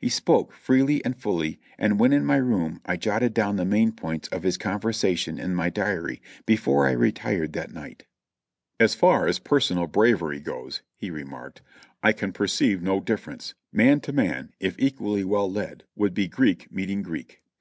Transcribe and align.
He 0.00 0.08
spoke 0.08 0.52
freely 0.52 1.00
and 1.04 1.16
fully, 1.16 1.60
and 1.78 2.00
when 2.00 2.12
in 2.12 2.24
my 2.24 2.38
room 2.38 2.80
I 2.84 2.96
jotted 2.96 3.32
down 3.32 3.54
the 3.54 3.64
main 3.64 3.92
points 3.92 4.26
of 4.30 4.42
his 4.42 4.58
conversation 4.58 5.38
in 5.38 5.54
my 5.54 5.70
diary 5.70 6.20
before 6.44 6.88
I 6.88 6.90
retired 6.90 7.52
that 7.52 7.72
night. 7.72 8.04
''As 8.80 8.96
far 8.96 9.28
as 9.28 9.38
personal 9.38 9.86
bravery 9.86 10.40
goes," 10.40 10.82
he 10.96 11.08
remarked, 11.12 11.62
"I 12.02 12.10
can 12.12 12.32
per 12.32 12.48
ceive 12.48 12.82
no 12.82 12.98
difference; 12.98 13.54
man 13.72 14.00
to 14.00 14.12
man, 14.12 14.50
if 14.58 14.74
equally 14.76 15.22
well 15.22 15.48
led, 15.48 15.84
would 15.94 16.14
be 16.14 16.26
Greek 16.26 16.72
meeting 16.72 17.02
Greek. 17.02 17.40